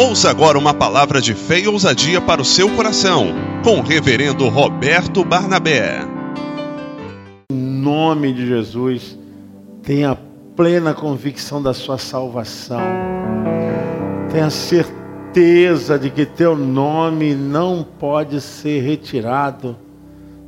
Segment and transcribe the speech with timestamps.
[0.00, 4.48] Ouça agora uma palavra de fé e ousadia para o seu coração, com o reverendo
[4.48, 6.06] Roberto Barnabé.
[7.50, 9.18] Em nome de Jesus,
[9.82, 10.16] tenha
[10.54, 12.80] plena convicção da sua salvação.
[14.30, 19.76] Tenha certeza de que teu nome não pode ser retirado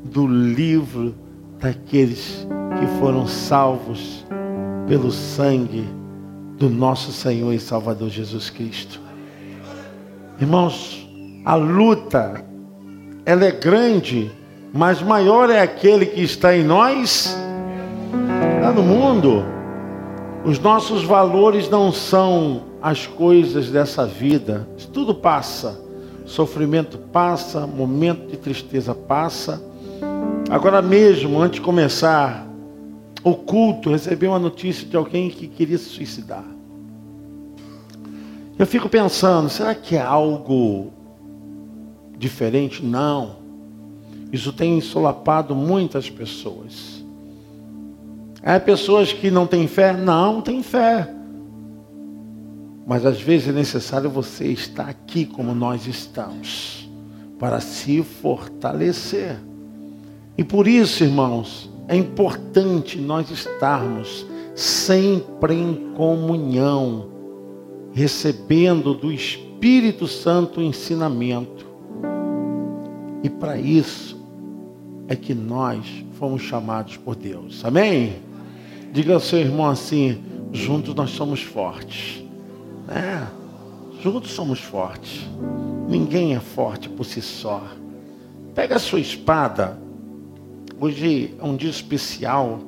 [0.04, 1.12] do livro
[1.58, 2.46] daqueles
[2.78, 4.24] que foram salvos
[4.86, 5.88] pelo sangue
[6.56, 9.09] do nosso Senhor e Salvador Jesus Cristo.
[10.40, 11.06] Irmãos,
[11.44, 12.42] a luta
[13.26, 14.30] ela é grande,
[14.72, 17.36] mas maior é aquele que está em nós.
[18.62, 19.44] Lá no mundo,
[20.42, 24.66] os nossos valores não são as coisas dessa vida.
[24.94, 25.78] Tudo passa.
[26.24, 29.62] Sofrimento passa, momento de tristeza passa.
[30.48, 32.46] Agora mesmo, antes de começar
[33.22, 36.59] o culto, recebi uma notícia de alguém que queria se suicidar.
[38.60, 40.92] Eu fico pensando, será que é algo
[42.18, 42.84] diferente?
[42.84, 43.36] Não.
[44.30, 47.02] Isso tem solapado muitas pessoas.
[48.42, 49.94] Há pessoas que não têm fé?
[49.94, 51.10] Não, têm fé.
[52.86, 56.86] Mas às vezes é necessário você estar aqui como nós estamos,
[57.38, 59.38] para se fortalecer.
[60.36, 67.19] E por isso, irmãos, é importante nós estarmos sempre em comunhão,
[67.92, 71.66] recebendo do Espírito Santo o ensinamento.
[73.22, 74.18] E para isso
[75.08, 77.64] é que nós fomos chamados por Deus.
[77.64, 78.16] Amém?
[78.92, 82.24] Diga ao seu irmão assim: juntos nós somos fortes.
[82.88, 83.26] É,
[84.02, 85.28] juntos somos fortes.
[85.88, 87.62] Ninguém é forte por si só.
[88.54, 89.78] Pega a sua espada
[90.82, 92.58] Hoje é um dia especial,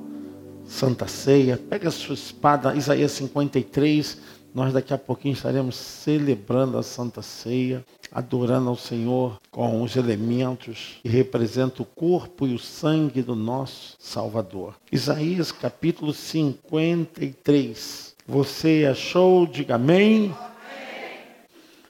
[0.67, 1.57] Santa Ceia.
[1.57, 4.19] Pega a sua espada, Isaías 53.
[4.55, 10.99] Nós daqui a pouquinho estaremos celebrando a Santa Ceia, adorando ao Senhor com os elementos
[11.01, 14.75] que representam o corpo e o sangue do nosso Salvador.
[14.91, 18.15] Isaías capítulo 53.
[18.27, 19.47] Você achou?
[19.47, 20.35] Diga amém.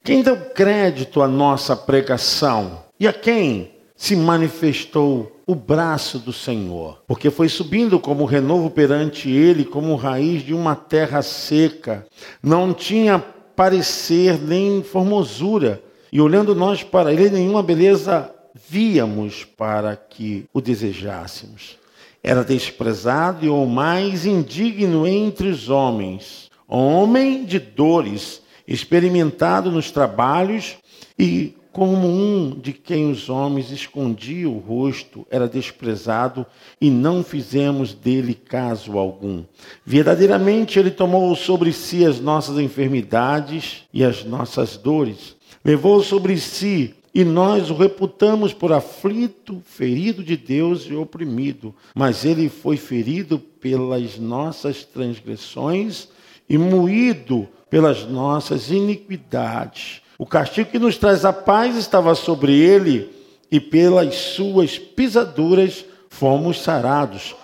[0.04, 2.84] Quem deu crédito à nossa pregação?
[2.98, 9.30] E a quem se manifestou o braço do Senhor, porque foi subindo como renovo perante
[9.30, 12.04] ele, como raiz de uma terra seca.
[12.42, 13.20] Não tinha
[13.54, 15.80] parecer nem formosura,
[16.10, 18.28] e olhando nós para ele, nenhuma beleza
[18.68, 21.78] víamos para que o desejássemos.
[22.24, 30.76] Era desprezado e o mais indigno entre os homens, homem de dores, experimentado nos trabalhos
[31.16, 36.44] e como um de quem os homens escondiam o rosto, era desprezado
[36.80, 39.42] e não fizemos dele caso algum.
[39.84, 45.34] Verdadeiramente ele tomou sobre si as nossas enfermidades e as nossas dores.
[45.64, 51.74] Levou sobre si e nós o reputamos por aflito, ferido de Deus e oprimido.
[51.94, 56.08] Mas ele foi ferido pelas nossas transgressões
[56.48, 60.02] e moído pelas nossas iniquidades.
[60.22, 63.10] O castigo que nos traz a paz estava sobre ele,
[63.50, 67.34] e pelas suas pisaduras fomos sarados.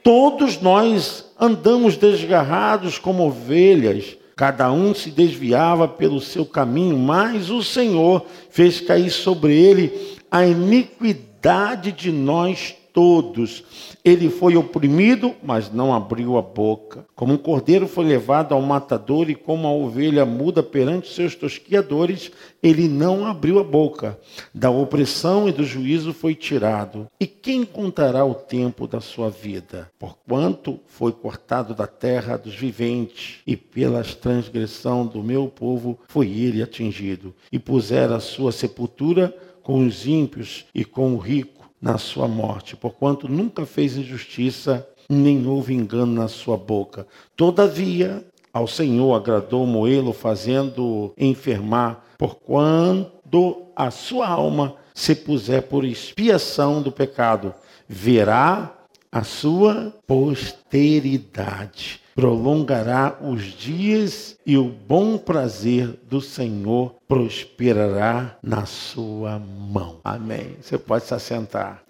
[0.00, 7.64] Todos nós andamos desgarrados como ovelhas, cada um se desviava pelo seu caminho, mas o
[7.64, 13.64] Senhor fez cair sobre ele a iniquidade de nós todos.
[14.04, 17.04] Ele foi oprimido, mas não abriu a boca.
[17.14, 22.30] Como um cordeiro foi levado ao matador e como a ovelha muda perante seus tosquiadores,
[22.62, 24.16] ele não abriu a boca.
[24.54, 27.08] Da opressão e do juízo foi tirado.
[27.18, 29.90] E quem contará o tempo da sua vida?
[29.98, 36.62] Porquanto foi cortado da terra dos viventes, e pela transgressão do meu povo foi ele
[36.62, 37.34] atingido.
[37.50, 39.34] E pusera a sua sepultura
[39.64, 41.53] com os ímpios e com o rico
[41.84, 47.06] na sua morte, porquanto nunca fez injustiça, nem houve engano na sua boca.
[47.36, 56.80] Todavia, ao Senhor agradou moê-lo, fazendo enfermar, porquanto a sua alma se puser por expiação
[56.80, 57.52] do pecado,
[57.86, 58.72] verá
[59.12, 69.38] a sua posteridade prolongará os dias e o bom prazer do Senhor prosperará na sua
[69.38, 69.96] mão.
[70.04, 70.56] Amém.
[70.60, 71.82] Você pode se assentar.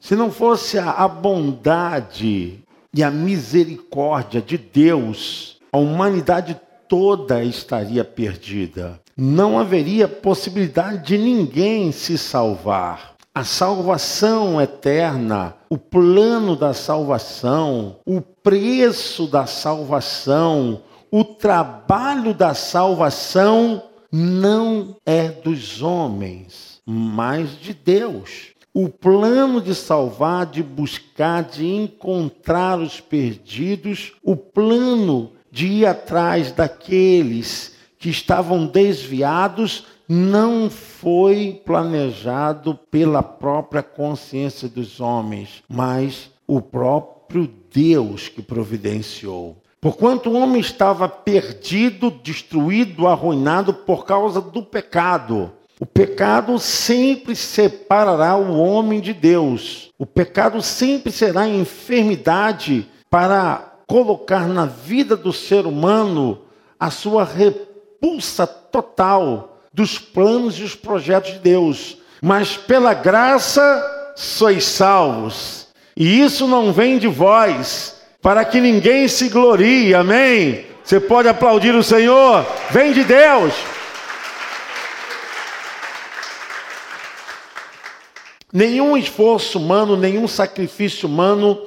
[0.00, 2.60] Se não fosse a bondade
[2.94, 6.58] e a misericórdia de Deus, a humanidade
[6.88, 9.00] toda estaria perdida.
[9.16, 18.22] Não haveria possibilidade de ninguém se salvar a salvação eterna, o plano da salvação, o
[18.22, 20.80] preço da salvação,
[21.10, 28.54] o trabalho da salvação não é dos homens, mas de Deus.
[28.72, 36.52] O plano de salvar, de buscar, de encontrar os perdidos, o plano de ir atrás
[36.52, 47.50] daqueles que estavam desviados, não foi planejado pela própria consciência dos homens, mas o próprio
[47.72, 49.56] Deus que providenciou.
[49.80, 55.52] Porquanto o homem estava perdido, destruído, arruinado por causa do pecado.
[55.78, 59.90] O pecado sempre separará o homem de Deus.
[59.98, 66.38] O pecado sempre será enfermidade para colocar na vida do ser humano
[66.80, 71.98] a sua repulsa total dos planos e os projetos de Deus.
[72.22, 75.66] Mas pela graça sois salvos.
[75.94, 80.64] E isso não vem de vós, para que ninguém se glorie, amém?
[80.82, 83.52] Você pode aplaudir o Senhor, vem de Deus.
[88.50, 91.60] Nenhum esforço humano, nenhum sacrifício humano,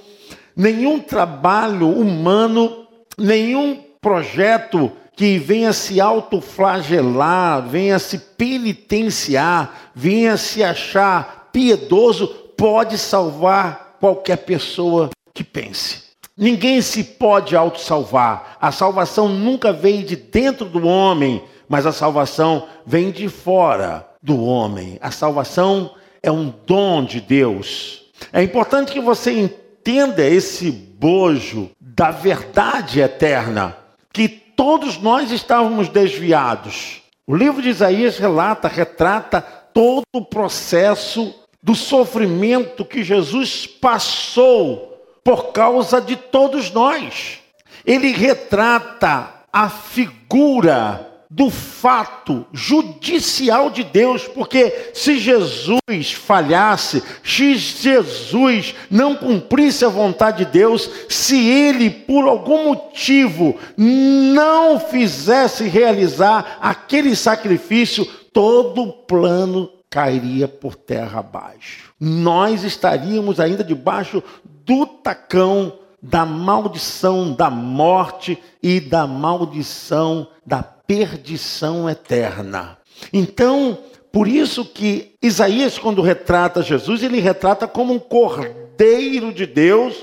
[0.55, 11.49] nenhum trabalho humano, nenhum projeto que venha se autoflagelar, venha se penitenciar, venha se achar
[11.51, 12.25] piedoso,
[12.55, 16.03] pode salvar qualquer pessoa que pense.
[16.37, 18.55] Ninguém se pode autossalvar.
[18.61, 24.41] A salvação nunca veio de dentro do homem, mas a salvação vem de fora do
[24.41, 24.97] homem.
[25.01, 28.05] A salvação é um dom de Deus.
[28.31, 33.75] É importante que você entenda esse bojo da verdade eterna,
[34.13, 37.01] que todos nós estávamos desviados.
[37.25, 41.33] O livro de Isaías relata, retrata todo o processo
[41.63, 47.39] do sofrimento que Jesus passou por causa de todos nós.
[47.85, 58.73] Ele retrata a figura do fato judicial de Deus, porque se Jesus falhasse, se Jesus
[58.89, 67.15] não cumprisse a vontade de Deus, se ele por algum motivo não fizesse realizar aquele
[67.15, 71.93] sacrifício, todo o plano cairia por terra abaixo.
[71.99, 74.23] Nós estaríamos ainda debaixo
[74.65, 82.79] do tacão da maldição da morte e da maldição da perdição eterna.
[83.13, 83.77] Então,
[84.11, 89.93] por isso que Isaías, quando retrata Jesus, ele retrata como um cordeiro de Deus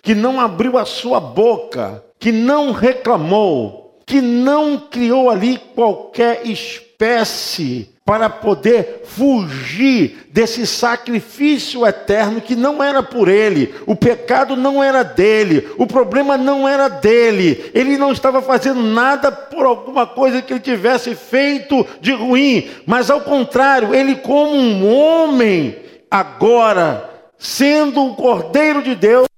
[0.00, 7.90] que não abriu a sua boca, que não reclamou, que não criou ali qualquer espécie
[8.10, 15.04] para poder fugir desse sacrifício eterno que não era por ele, o pecado não era
[15.04, 20.52] dele, o problema não era dele, ele não estava fazendo nada por alguma coisa que
[20.52, 25.76] ele tivesse feito de ruim, mas ao contrário, ele, como um homem,
[26.10, 27.08] agora,
[27.38, 29.28] sendo o Cordeiro de Deus,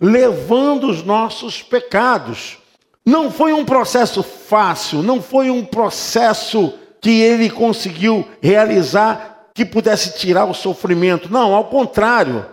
[0.00, 2.56] levando os nossos pecados.
[3.04, 6.72] Não foi um processo fácil, não foi um processo
[7.04, 11.30] que ele conseguiu realizar que pudesse tirar o sofrimento.
[11.30, 12.46] Não, ao contrário,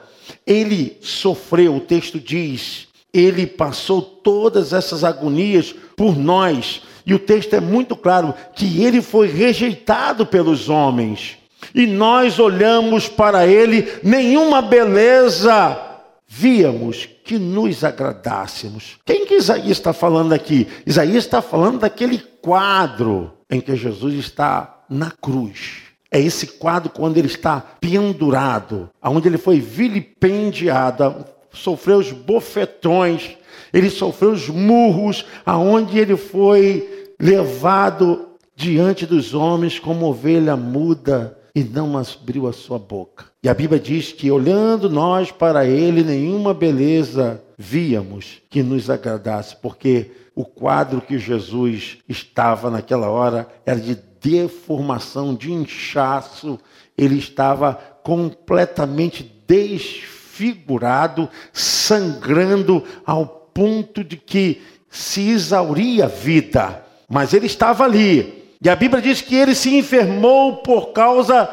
[0.46, 6.82] ele sofreu, o texto diz, ele passou todas essas agonias por nós.
[7.06, 11.38] E o texto é muito claro que ele foi rejeitado pelos homens.
[11.74, 15.80] E nós olhamos para ele, nenhuma beleza
[16.28, 18.98] víamos que nos agradássemos.
[19.06, 20.68] Quem que Isaías está falando aqui?
[20.86, 25.84] Isaías está falando daquele quadro em que Jesus está na cruz.
[26.10, 33.38] É esse quadro quando ele está pendurado, aonde ele foi vilipendiado, sofreu os bofetões,
[33.74, 41.64] ele sofreu os murros, aonde ele foi levado diante dos homens como ovelha muda e
[41.64, 43.26] não abriu a sua boca.
[43.44, 49.56] E a Bíblia diz que olhando nós para ele, nenhuma beleza víamos que nos agradasse,
[49.56, 56.60] porque o quadro que Jesus estava naquela hora era de deformação, de inchaço,
[56.98, 66.84] ele estava completamente desfigurado, sangrando ao ponto de que se exauria a vida.
[67.08, 68.42] Mas ele estava ali.
[68.64, 71.50] E a Bíblia diz que ele se enfermou por causa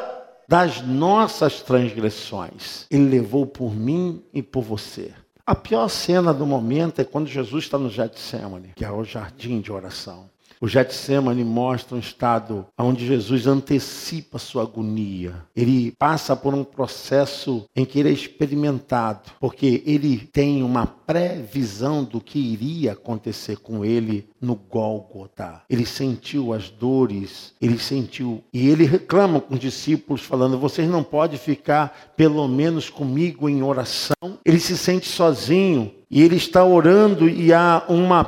[0.49, 2.87] das nossas transgressões.
[2.91, 5.13] Ele levou por mim e por você.
[5.49, 9.63] A pior cena do momento é quando Jesus está no Getsemane, que é o jardim
[9.63, 10.29] de oração.
[10.61, 15.35] O Getsemane mostra um estado onde Jesus antecipa sua agonia.
[15.55, 22.03] Ele passa por um processo em que ele é experimentado, porque ele tem uma previsão
[22.03, 25.63] do que iria acontecer com ele no Gólgota.
[25.71, 31.05] Ele sentiu as dores, ele sentiu e ele reclama com os discípulos falando: "Vocês não
[31.05, 37.29] podem ficar pelo menos comigo em oração?" Ele se sente sozinho e ele está orando
[37.29, 38.25] e há uma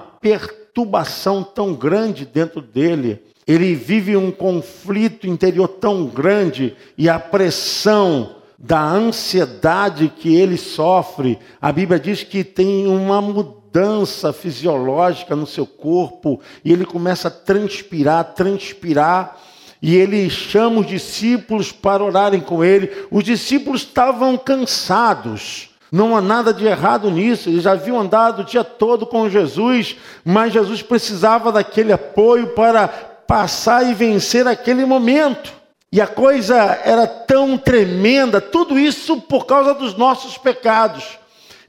[0.71, 3.21] perturbação tão grande dentro dele.
[3.47, 11.39] Ele vive um conflito interior tão grande e a pressão da ansiedade que ele sofre.
[11.61, 17.31] A Bíblia diz que tem uma mudança fisiológica no seu corpo e ele começa a
[17.31, 19.37] transpirar, transpirar.
[19.83, 22.91] E ele chama os discípulos para orarem com ele.
[23.11, 25.70] Os discípulos estavam cansados.
[25.91, 30.53] Não há nada de errado nisso, eles haviam andado o dia todo com Jesus, mas
[30.53, 35.53] Jesus precisava daquele apoio para passar e vencer aquele momento.
[35.93, 41.19] E a coisa era tão tremenda, tudo isso por causa dos nossos pecados.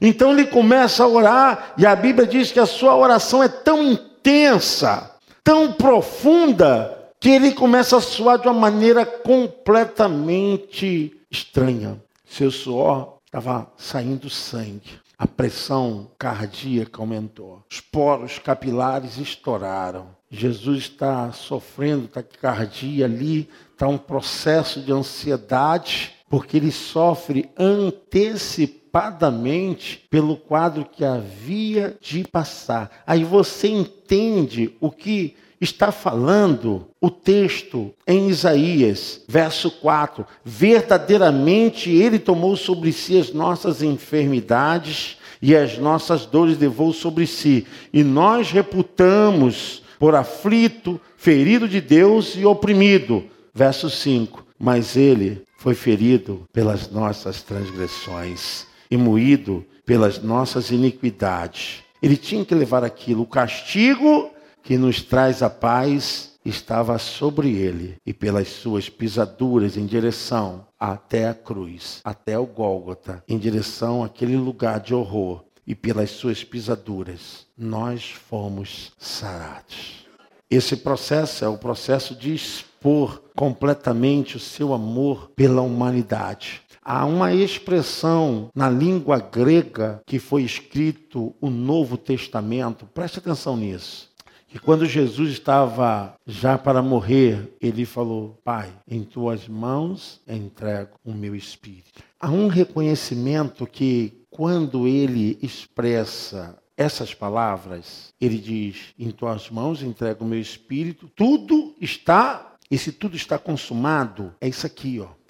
[0.00, 3.82] Então ele começa a orar, e a Bíblia diz que a sua oração é tão
[3.82, 5.10] intensa,
[5.42, 12.00] tão profunda, que ele começa a suar de uma maneira completamente estranha.
[12.28, 15.00] Seu suor Estava saindo sangue.
[15.16, 17.64] A pressão cardíaca aumentou.
[17.72, 20.08] Os poros capilares estouraram.
[20.30, 30.36] Jesus está sofrendo taquicardia ali, está um processo de ansiedade, porque ele sofre antecipadamente pelo
[30.36, 32.90] quadro que havia de passar.
[33.06, 40.26] Aí você entende o que está falando o texto em Isaías, verso 4.
[40.44, 47.64] Verdadeiramente ele tomou sobre si as nossas enfermidades e as nossas dores levou sobre si.
[47.92, 53.24] E nós reputamos por aflito, ferido de Deus e oprimido.
[53.54, 54.44] Verso 5.
[54.58, 61.84] Mas ele foi ferido pelas nossas transgressões e moído pelas nossas iniquidades.
[62.02, 67.96] Ele tinha que levar aquilo, o castigo que nos traz a paz estava sobre ele,
[68.04, 74.36] e pelas suas pisaduras em direção até a cruz, até o Gólgota, em direção àquele
[74.36, 80.06] lugar de horror, e pelas suas pisaduras, nós fomos sarados.
[80.50, 86.62] Esse processo é o processo de expor completamente o seu amor pela humanidade.
[86.84, 94.11] Há uma expressão na língua grega que foi escrito o Novo Testamento, preste atenção nisso
[94.52, 101.14] que quando Jesus estava já para morrer, ele falou: Pai, em tuas mãos entrego o
[101.14, 102.02] meu espírito.
[102.20, 110.22] Há um reconhecimento que, quando ele expressa essas palavras, ele diz: Em tuas mãos entrego
[110.22, 115.21] o meu espírito, tudo está, e se tudo está consumado, é isso aqui, ó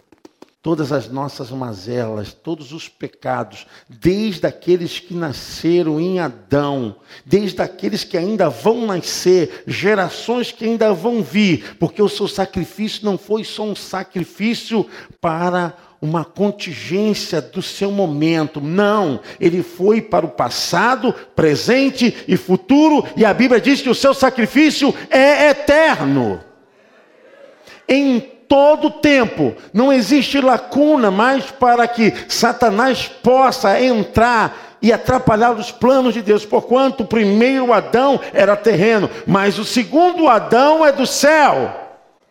[0.62, 6.95] todas as nossas mazelas, todos os pecados, desde aqueles que nasceram em Adão,
[7.26, 13.04] desde aqueles que ainda vão nascer, gerações que ainda vão vir, porque o seu sacrifício
[13.04, 14.87] não foi só um sacrifício
[15.21, 18.61] para uma contingência do seu momento.
[18.61, 23.95] Não, ele foi para o passado, presente e futuro, e a Bíblia diz que o
[23.95, 26.40] seu sacrifício é eterno.
[27.88, 29.54] Em todo tempo.
[29.73, 36.44] Não existe lacuna mais para que Satanás possa entrar e atrapalhar os planos de Deus,
[36.44, 41.75] porquanto o primeiro Adão era terreno, mas o segundo Adão é do céu.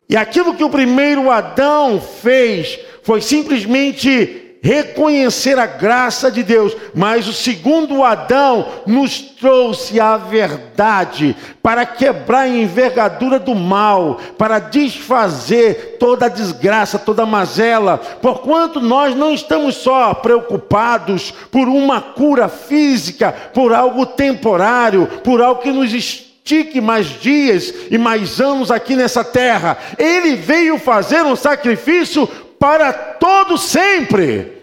[0.08, 7.28] E aquilo que o primeiro Adão fez foi simplesmente reconhecer a graça de Deus, mas
[7.28, 15.98] o segundo Adão nos trouxe a verdade para quebrar a envergadura do mal, para desfazer
[16.00, 22.48] toda a desgraça, toda a mazela, porquanto nós não estamos só preocupados por uma cura
[22.48, 28.96] física, por algo temporário, por algo que nos estique mais dias e mais anos aqui
[28.96, 29.78] nessa terra.
[29.98, 32.30] Ele veio fazer um sacrifício
[32.62, 34.62] para todo sempre.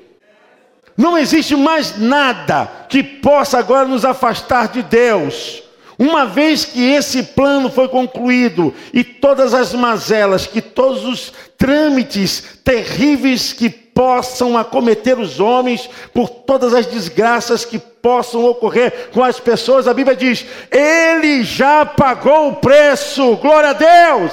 [0.97, 5.64] Não existe mais nada que possa agora nos afastar de Deus.
[5.99, 12.61] Uma vez que esse plano foi concluído e todas as mazelas, que todos os trâmites
[12.62, 19.40] terríveis que possam acometer os homens, por todas as desgraças que possam ocorrer com as
[19.40, 24.33] pessoas, a Bíblia diz: Ele já pagou o preço, glória a Deus.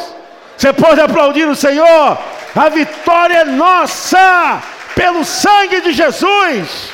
[0.56, 2.16] Você pode aplaudir o Senhor?
[2.56, 4.64] A vitória é nossa,
[4.96, 6.90] pelo sangue de Jesus.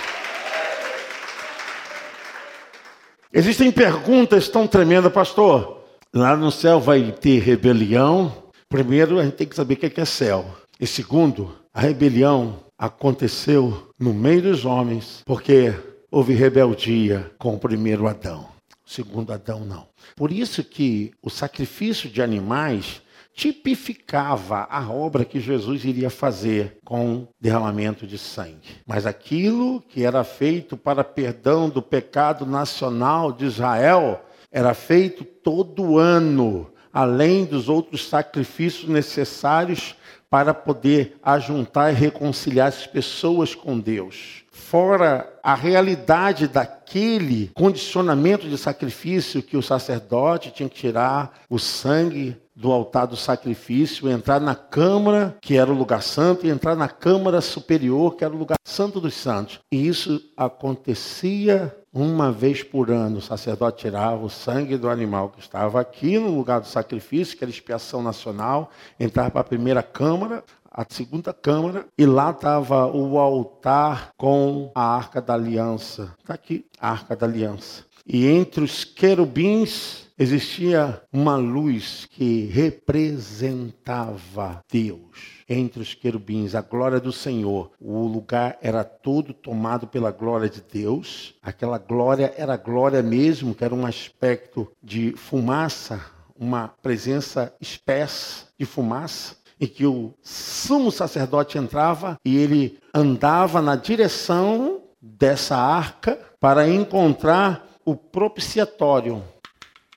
[3.31, 5.83] Existem perguntas tão tremendas, pastor.
[6.11, 8.43] Lá no céu vai ter rebelião.
[8.67, 10.43] Primeiro, a gente tem que saber o que é, é céu.
[10.79, 15.75] E segundo, a rebelião aconteceu no meio dos homens, porque
[16.09, 18.47] houve rebeldia com o primeiro Adão.
[18.83, 19.87] O segundo Adão, não.
[20.15, 22.99] Por isso que o sacrifício de animais
[23.33, 28.81] tipificava a obra que Jesus iria fazer com derramamento de sangue.
[28.85, 35.97] Mas aquilo que era feito para perdão do pecado nacional de Israel era feito todo
[35.97, 39.95] ano, além dos outros sacrifícios necessários
[40.29, 44.40] para poder ajuntar e reconciliar as pessoas com Deus.
[44.71, 52.37] Fora a realidade daquele condicionamento de sacrifício que o sacerdote tinha que tirar o sangue
[52.55, 56.87] do altar do sacrifício, entrar na câmara, que era o lugar santo, e entrar na
[56.87, 59.59] câmara superior, que era o lugar santo dos santos.
[59.69, 63.17] E isso acontecia uma vez por ano.
[63.17, 67.43] O sacerdote tirava o sangue do animal que estava aqui no lugar do sacrifício, que
[67.43, 73.19] era expiação nacional, entrava para a primeira câmara, a segunda câmara, e lá estava o
[73.19, 76.15] altar com a arca da aliança.
[76.19, 77.83] Está aqui, a arca da aliança.
[78.07, 85.41] E entre os querubins existia uma luz que representava Deus.
[85.47, 87.69] Entre os querubins, a glória do Senhor.
[87.79, 91.35] O lugar era todo tomado pela glória de Deus.
[91.41, 96.03] Aquela glória era glória mesmo, que era um aspecto de fumaça,
[96.35, 103.75] uma presença espessa de fumaça em que o sumo sacerdote entrava e ele andava na
[103.75, 109.23] direção dessa arca para encontrar o propiciatório,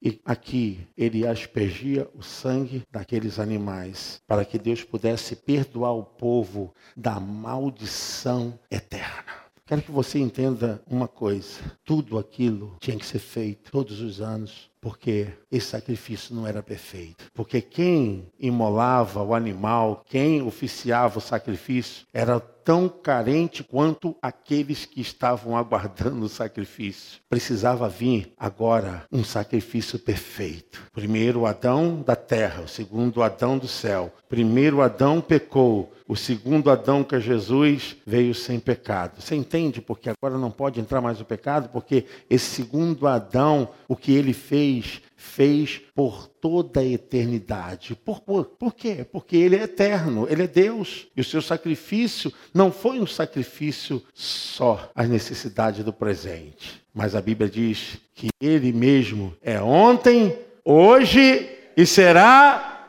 [0.03, 6.75] e aqui ele aspergia o sangue daqueles animais, para que Deus pudesse perdoar o povo
[6.95, 9.45] da maldição eterna.
[9.67, 14.71] Quero que você entenda uma coisa: tudo aquilo tinha que ser feito todos os anos,
[14.85, 17.25] porque esse sacrifício não era perfeito.
[17.33, 25.01] Porque quem imolava o animal, quem oficiava o sacrifício, era tão carente quanto aqueles que
[25.01, 27.21] estavam aguardando o sacrifício.
[27.31, 30.83] Precisava vir agora um sacrifício perfeito.
[30.93, 34.13] Primeiro Adão da terra, o segundo Adão do céu.
[34.29, 39.21] Primeiro Adão pecou, o segundo Adão que é Jesus veio sem pecado.
[39.21, 41.69] Você entende porque agora não pode entrar mais o pecado?
[41.71, 44.74] Porque esse segundo Adão, o que ele fez
[45.17, 47.95] fez por toda a eternidade.
[47.95, 49.07] Por, por, por quê?
[49.11, 51.09] Porque ele é eterno, ele é Deus.
[51.17, 56.83] E o seu sacrifício não foi um sacrifício só às necessidades do presente.
[56.95, 62.87] Mas a Bíblia diz que ele mesmo é ontem, hoje e será.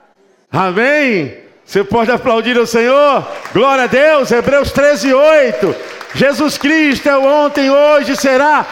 [0.51, 1.37] Amém?
[1.65, 3.27] Você pode aplaudir o Senhor?
[3.51, 5.75] Glória a Deus, Hebreus 13, 8.
[6.13, 8.65] Jesus Cristo é ontem, hoje e será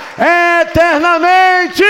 [0.62, 1.84] eternamente.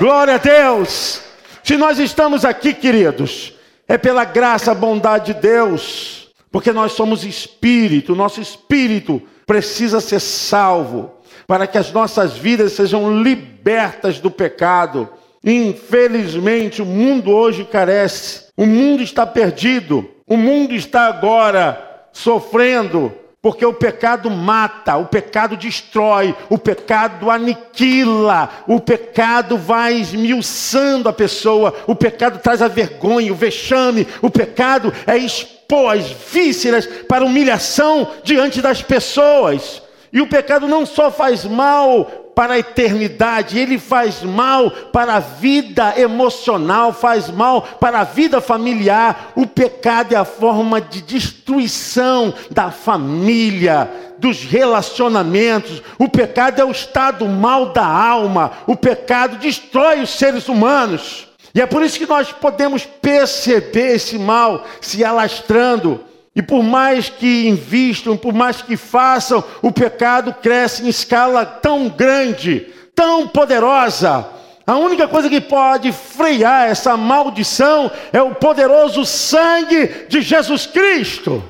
[0.00, 1.20] Glória a Deus.
[1.62, 3.52] Se nós estamos aqui, queridos,
[3.86, 11.12] é pela graça, bondade de Deus, porque nós somos espírito, nosso espírito precisa ser salvo,
[11.46, 15.06] para que as nossas vidas sejam libertas do pecado.
[15.44, 23.64] Infelizmente, o mundo hoje carece, o mundo está perdido, o mundo está agora sofrendo porque
[23.64, 31.74] o pecado mata, o pecado destrói, o pecado aniquila, o pecado vai esmiuçando a pessoa,
[31.86, 38.08] o pecado traz a vergonha, o vexame, o pecado é expor as vísceras para humilhação
[38.22, 39.82] diante das pessoas.
[40.12, 45.20] E o pecado não só faz mal para a eternidade, ele faz mal para a
[45.20, 49.32] vida emocional, faz mal para a vida familiar.
[49.36, 55.82] O pecado é a forma de destruição da família, dos relacionamentos.
[55.98, 58.52] O pecado é o estado mal da alma.
[58.66, 61.28] O pecado destrói os seres humanos.
[61.54, 66.00] E é por isso que nós podemos perceber esse mal se alastrando
[66.34, 71.88] e por mais que invistam, por mais que façam, o pecado cresce em escala tão
[71.88, 74.28] grande, tão poderosa.
[74.66, 81.42] A única coisa que pode frear essa maldição é o poderoso sangue de Jesus Cristo.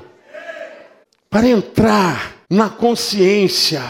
[1.29, 3.81] Para entrar na consciência,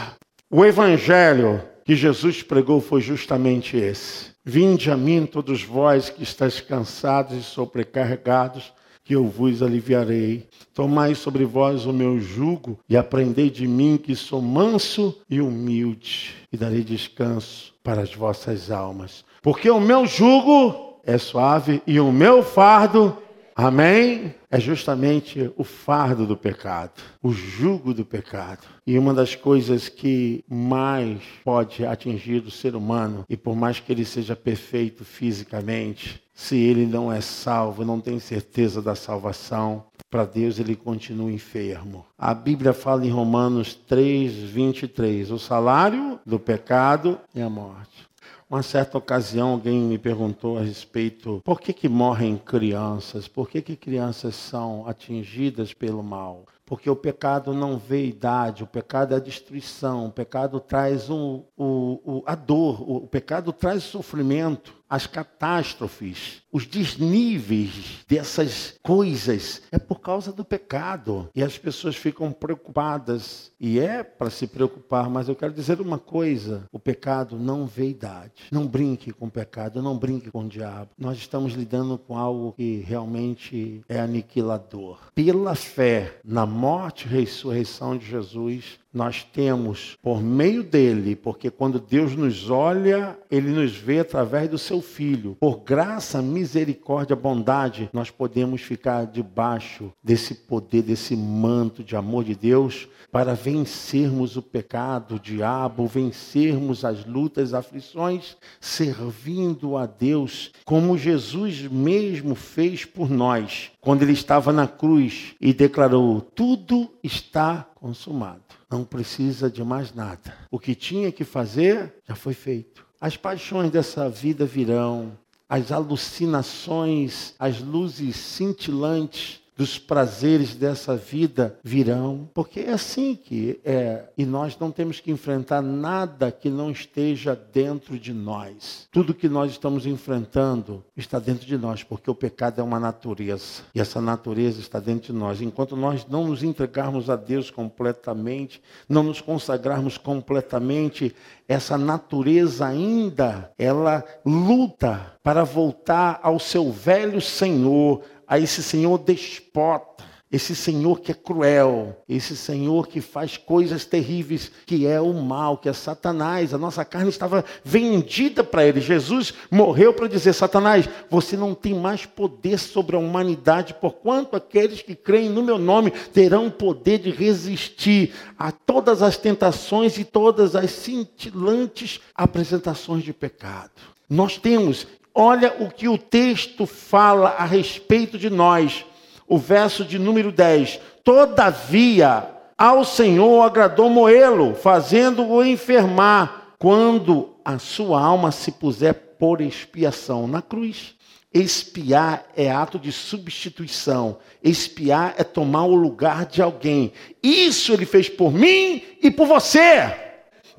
[0.49, 4.31] o evangelho que Jesus pregou foi justamente esse.
[4.43, 8.73] Vinde a mim todos vós que estáis cansados e sobrecarregados,
[9.11, 10.47] que eu vos aliviarei.
[10.73, 16.33] Tomai sobre vós o meu jugo e aprendei de mim que sou manso e humilde,
[16.49, 19.25] e darei descanso para as vossas almas.
[19.41, 23.17] Porque o meu jugo é suave e o meu fardo,
[23.53, 24.33] Amém?
[24.49, 28.65] É justamente o fardo do pecado, o jugo do pecado.
[28.87, 33.91] E uma das coisas que mais pode atingir o ser humano, e por mais que
[33.91, 40.25] ele seja perfeito fisicamente, se ele não é salvo, não tem certeza da salvação, para
[40.25, 42.03] Deus ele continua enfermo.
[42.17, 48.09] A Bíblia fala em Romanos 3, 23: o salário do pecado é a morte.
[48.49, 53.61] Uma certa ocasião alguém me perguntou a respeito por que, que morrem crianças, por que,
[53.61, 56.45] que crianças são atingidas pelo mal.
[56.65, 61.43] Porque o pecado não vê idade, o pecado é a destruição, o pecado traz um,
[61.55, 69.61] o, o, a dor, o, o pecado traz sofrimento as catástrofes, os desníveis dessas coisas
[69.71, 71.29] é por causa do pecado.
[71.33, 73.53] E as pessoas ficam preocupadas.
[73.57, 77.87] E é para se preocupar, mas eu quero dizer uma coisa: o pecado não vê
[77.87, 78.49] idade.
[78.51, 80.89] Não brinque com o pecado, não brinque com o diabo.
[80.97, 84.99] Nós estamos lidando com algo que realmente é aniquilador.
[85.15, 91.79] Pela fé na morte e ressurreição de Jesus, nós temos por meio dele, porque quando
[91.79, 95.37] Deus nos olha, ele nos vê através do seu filho.
[95.39, 102.35] Por graça, misericórdia, bondade, nós podemos ficar debaixo desse poder, desse manto de amor de
[102.35, 110.51] Deus para vencermos o pecado, o diabo, vencermos as lutas, as aflições, servindo a Deus,
[110.65, 117.67] como Jesus mesmo fez por nós, quando ele estava na cruz e declarou: Tudo está
[117.75, 118.60] consumado.
[118.71, 120.33] Não precisa de mais nada.
[120.49, 122.85] O que tinha que fazer já foi feito.
[123.01, 125.17] As paixões dessa vida virão,
[125.49, 134.05] as alucinações, as luzes cintilantes dos prazeres dessa vida virão, porque é assim que é,
[134.17, 138.87] e nós não temos que enfrentar nada que não esteja dentro de nós.
[138.91, 143.63] Tudo que nós estamos enfrentando está dentro de nós, porque o pecado é uma natureza,
[143.75, 145.41] e essa natureza está dentro de nós.
[145.41, 151.13] Enquanto nós não nos entregarmos a Deus completamente, não nos consagrarmos completamente,
[151.47, 160.05] essa natureza ainda ela luta para voltar ao seu velho Senhor, a esse senhor despota,
[160.31, 165.57] esse senhor que é cruel, esse senhor que faz coisas terríveis, que é o mal,
[165.57, 166.53] que é Satanás.
[166.53, 168.79] A nossa carne estava vendida para ele.
[168.79, 174.81] Jesus morreu para dizer: Satanás, você não tem mais poder sobre a humanidade, porquanto aqueles
[174.81, 180.55] que creem no meu nome terão poder de resistir a todas as tentações e todas
[180.55, 183.71] as cintilantes apresentações de pecado.
[184.09, 188.85] Nós temos Olha o que o texto fala a respeito de nós.
[189.27, 190.79] O verso de número 10.
[191.03, 200.27] Todavia, ao Senhor agradou Moelo, fazendo-o enfermar, quando a sua alma se puser por expiação
[200.27, 200.95] na cruz.
[201.33, 204.17] Espiar é ato de substituição.
[204.43, 206.91] Espiar é tomar o lugar de alguém.
[207.23, 210.10] Isso ele fez por mim e por você.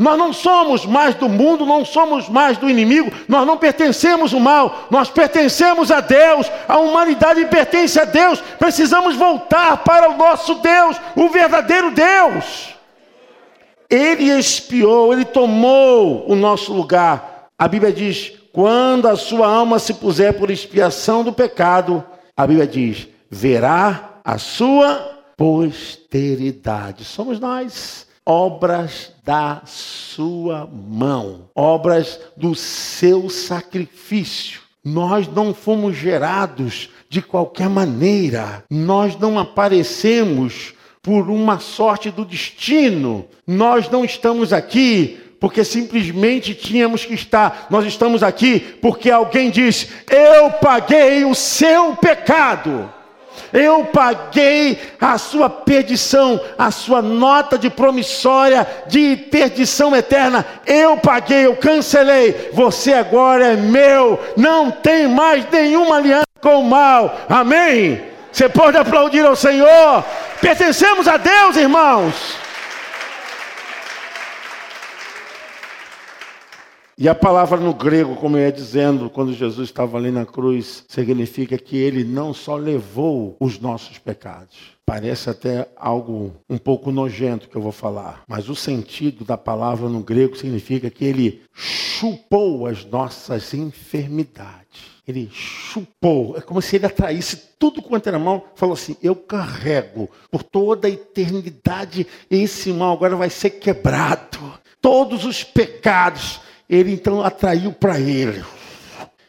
[0.02, 4.40] Nós não somos mais do mundo, não somos mais do inimigo, nós não pertencemos ao
[4.40, 10.56] mal, nós pertencemos a Deus, a humanidade pertence a Deus, precisamos voltar para o nosso
[10.56, 12.74] Deus, o verdadeiro Deus.
[13.88, 17.46] Ele expiou, ele tomou o nosso lugar.
[17.56, 22.04] A Bíblia diz: quando a sua alma se puser por expiação do pecado,
[22.36, 27.04] a Bíblia diz: verá a sua posteridade.
[27.04, 34.60] Somos nós obras da sua mão, obras do seu sacrifício.
[34.84, 43.26] Nós não fomos gerados de qualquer maneira, nós não aparecemos por uma sorte do destino,
[43.46, 47.66] nós não estamos aqui porque simplesmente tínhamos que estar.
[47.68, 52.88] Nós estamos aqui porque alguém disse: Eu paguei o seu pecado.
[53.52, 60.44] Eu paguei a sua perdição, a sua nota de promissória de perdição eterna.
[60.66, 62.50] Eu paguei, eu cancelei.
[62.52, 64.18] Você agora é meu.
[64.36, 67.20] Não tem mais nenhuma aliança com o mal.
[67.28, 68.02] Amém?
[68.32, 70.04] Você pode aplaudir ao Senhor.
[70.40, 72.41] Pertencemos a Deus, irmãos.
[77.02, 80.84] E a palavra no grego, como eu ia dizendo, quando Jesus estava ali na cruz,
[80.86, 84.76] significa que ele não só levou os nossos pecados.
[84.86, 89.88] Parece até algo um pouco nojento que eu vou falar, mas o sentido da palavra
[89.88, 95.02] no grego significa que ele chupou as nossas enfermidades.
[95.04, 100.08] Ele chupou, é como se ele atraísse tudo quanto era mal, falou assim: Eu carrego
[100.30, 104.38] por toda a eternidade esse mal, agora vai ser quebrado.
[104.80, 106.40] Todos os pecados
[106.72, 108.42] ele então atraiu para ele.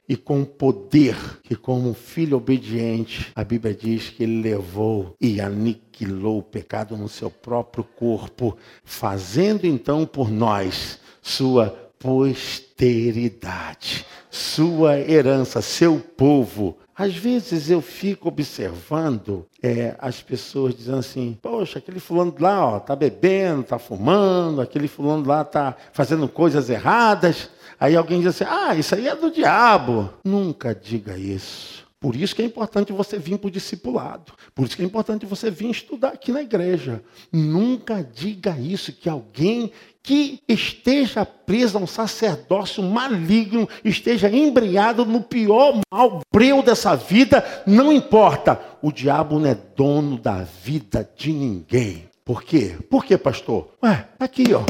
[0.08, 6.40] e com poder, que como filho obediente, a Bíblia diz que ele levou e aniquilou
[6.40, 16.00] o pecado no seu próprio corpo, fazendo então por nós sua posteridade, sua herança, seu
[16.00, 16.78] povo.
[16.96, 22.80] Às vezes eu fico observando é, as pessoas dizendo assim: Poxa, aquele fulano lá ó,
[22.80, 27.50] tá bebendo, tá fumando, aquele fulano lá tá fazendo coisas erradas.
[27.80, 30.10] Aí alguém diz assim: Ah, isso aí é do diabo.
[30.24, 31.83] Nunca diga isso.
[32.04, 34.34] Por isso que é importante você vir para o discipulado.
[34.54, 37.02] Por isso que é importante você vir estudar aqui na igreja.
[37.32, 39.72] Nunca diga isso, que alguém
[40.04, 47.42] que esteja preso a um sacerdócio maligno, esteja embriagado no pior mal breu dessa vida,
[47.66, 48.60] não importa.
[48.82, 52.10] O diabo não é dono da vida de ninguém.
[52.26, 52.76] Por quê?
[52.90, 53.70] Por quê, pastor?
[53.82, 54.66] Ué, aqui, ó.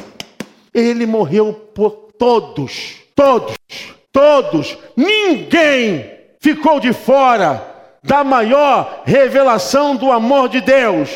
[0.71, 3.55] Ele morreu por todos, todos,
[4.11, 4.77] todos.
[4.95, 7.65] Ninguém ficou de fora
[8.03, 11.09] da maior revelação do amor de Deus.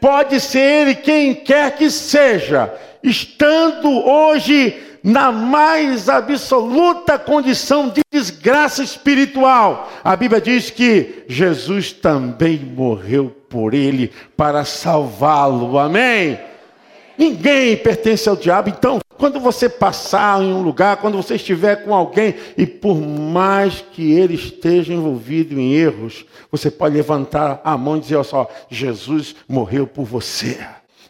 [0.00, 8.80] Pode ser ele quem quer que seja estando hoje na mais absoluta condição de desgraça
[8.80, 9.90] espiritual.
[10.04, 15.76] A Bíblia diz que Jesus também morreu por ele para salvá-lo.
[15.76, 16.38] Amém?
[17.16, 18.68] Ninguém pertence ao diabo.
[18.68, 23.84] Então, quando você passar em um lugar, quando você estiver com alguém, e por mais
[23.92, 28.50] que ele esteja envolvido em erros, você pode levantar a mão e dizer: Olha só,
[28.70, 30.58] Jesus morreu por você.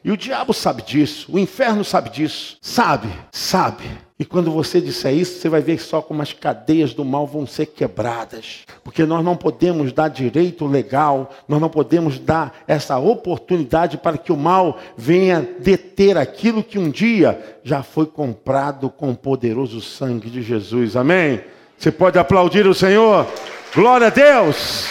[0.08, 3.84] E o diabo sabe disso, o inferno sabe disso, sabe, sabe.
[4.18, 7.46] E quando você disser isso, você vai ver só como as cadeias do mal vão
[7.46, 8.60] ser quebradas.
[8.82, 14.32] Porque nós não podemos dar direito legal, nós não podemos dar essa oportunidade para que
[14.32, 20.30] o mal venha deter aquilo que um dia já foi comprado com o poderoso sangue
[20.30, 20.96] de Jesus.
[20.96, 21.42] Amém?
[21.76, 23.26] Você pode aplaudir o Senhor?
[23.74, 24.86] Glória a Deus!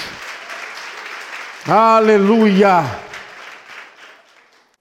[1.67, 3.06] Aleluia!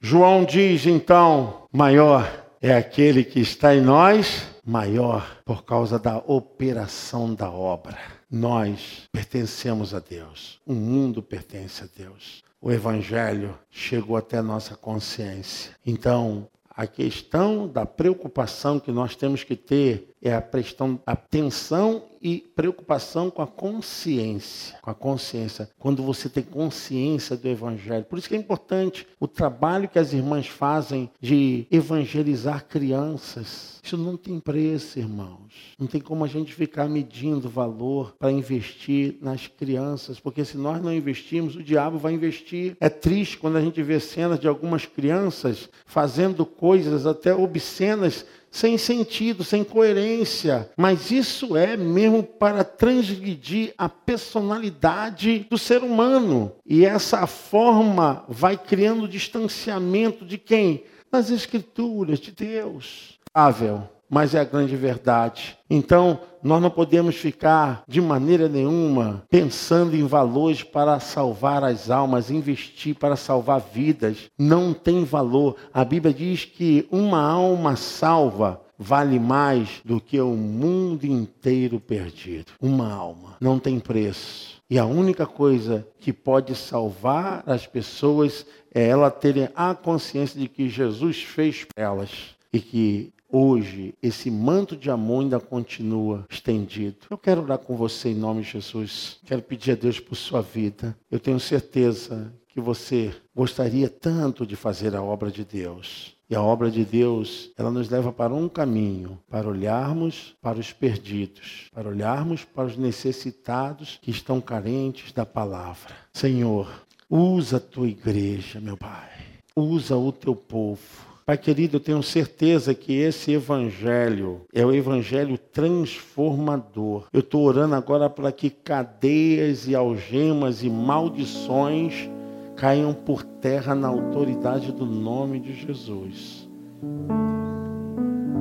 [0.01, 2.31] João diz então: maior
[2.61, 7.99] é aquele que está em nós, maior por causa da operação da obra.
[8.31, 12.43] Nós pertencemos a Deus, o mundo pertence a Deus.
[12.61, 15.73] O Evangelho chegou até nossa consciência.
[15.87, 22.39] Então, a questão da preocupação que nós temos que ter é a questão atenção e
[22.57, 28.05] preocupação com a consciência, com a consciência, quando você tem consciência do evangelho.
[28.05, 33.81] Por isso que é importante o trabalho que as irmãs fazem de evangelizar crianças.
[33.83, 35.75] Isso não tem preço, irmãos.
[35.79, 40.83] Não tem como a gente ficar medindo valor para investir nas crianças, porque se nós
[40.83, 42.77] não investirmos, o diabo vai investir.
[42.81, 48.27] É triste quando a gente vê cenas de algumas crianças fazendo coisas até obscenas
[48.57, 50.71] sem sentido, sem coerência.
[50.77, 56.53] Mas isso é mesmo para transgredir a personalidade do ser humano.
[56.65, 60.85] E essa forma vai criando distanciamento de quem?
[61.13, 63.19] Das Escrituras, de Deus.
[63.35, 65.59] Ável mas é a grande verdade.
[65.69, 72.31] Então, nós não podemos ficar de maneira nenhuma pensando em valores para salvar as almas,
[72.31, 74.31] investir para salvar vidas.
[74.39, 75.57] Não tem valor.
[75.75, 82.53] A Bíblia diz que uma alma salva vale mais do que o mundo inteiro perdido.
[82.61, 84.57] Uma alma não tem preço.
[84.69, 90.49] E a única coisa que pode salvar as pessoas é ela terem a consciência de
[90.49, 92.11] que Jesus fez elas
[92.53, 96.97] e que hoje esse manto de amor ainda continua estendido.
[97.11, 99.19] Eu quero orar com você em nome de Jesus.
[99.27, 100.97] Quero pedir a Deus por sua vida.
[101.11, 106.17] Eu tenho certeza que você gostaria tanto de fazer a obra de Deus.
[106.29, 110.73] E a obra de Deus, ela nos leva para um caminho, para olharmos para os
[110.73, 115.95] perdidos, para olharmos para os necessitados que estão carentes da palavra.
[116.13, 116.69] Senhor,
[117.09, 119.09] usa a tua igreja, meu Pai.
[119.55, 125.37] Usa o teu povo Pai querido, eu tenho certeza que esse evangelho é o evangelho
[125.37, 127.09] transformador.
[127.13, 132.09] Eu estou orando agora para que cadeias e algemas e maldições
[132.55, 136.49] caiam por terra na autoridade do nome de Jesus.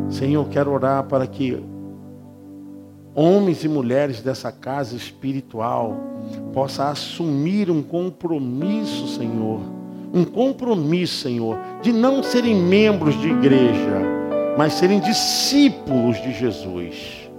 [0.08, 1.60] Senhor, quero orar para que
[3.16, 5.98] homens e mulheres dessa casa espiritual
[6.54, 9.75] possam assumir um compromisso, Senhor
[10.16, 14.02] um compromisso, Senhor, de não serem membros de igreja,
[14.58, 17.30] mas serem discípulos de Jesus.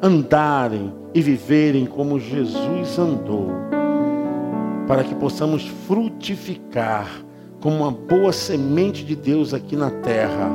[0.00, 3.48] Andarem e viverem como Jesus andou,
[4.86, 7.10] para que possamos frutificar
[7.60, 10.50] como uma boa semente de Deus aqui na terra,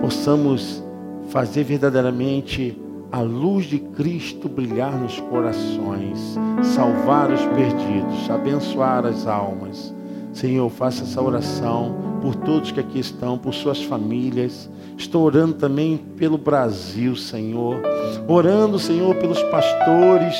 [0.00, 0.84] possamos
[1.28, 2.78] fazer verdadeiramente
[3.10, 9.94] a luz de Cristo brilhar nos corações, salvar os perdidos, abençoar as almas.
[10.34, 14.68] Senhor, faça essa oração por todos que aqui estão, por suas famílias.
[14.98, 17.80] Estou orando também pelo Brasil, Senhor.
[18.26, 20.36] Orando, Senhor, pelos pastores.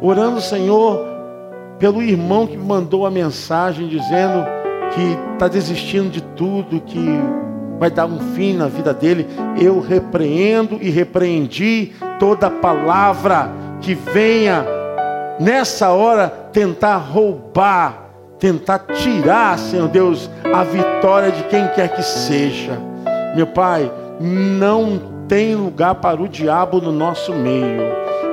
[0.00, 0.98] Orando, Senhor,
[1.78, 4.44] pelo irmão que mandou a mensagem dizendo
[4.94, 7.06] que está desistindo de tudo, que
[7.78, 9.26] vai dar um fim na vida dele.
[9.60, 14.64] Eu repreendo e repreendi toda palavra que venha
[15.38, 18.07] nessa hora tentar roubar,
[18.38, 22.78] tentar tirar, Senhor Deus, a vitória de quem quer que seja.
[23.34, 27.82] Meu Pai, não tem lugar para o diabo no nosso meio.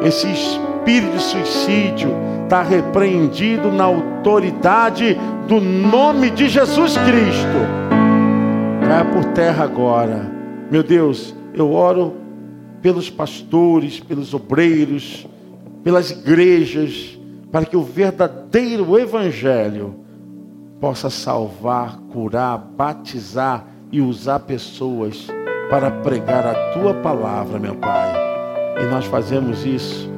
[0.02, 2.12] Esse espírito de suicídio
[2.44, 7.86] está repreendido na autoridade do nome de Jesus Cristo
[8.96, 10.32] caia por terra agora.
[10.72, 12.16] Meu Deus, eu oro
[12.82, 15.28] pelos pastores, pelos obreiros,
[15.84, 17.15] pelas igrejas,
[17.52, 19.96] para que o verdadeiro evangelho
[20.80, 25.28] possa salvar, curar, batizar e usar pessoas
[25.70, 28.14] para pregar a tua palavra, meu Pai.
[28.82, 30.10] E nós fazemos isso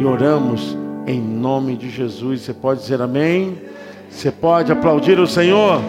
[0.00, 2.42] e oramos em nome de Jesus.
[2.42, 3.58] Você pode dizer amém?
[4.08, 5.80] Você pode aplaudir o Senhor?